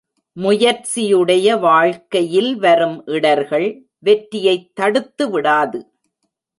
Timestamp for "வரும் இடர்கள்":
2.55-3.85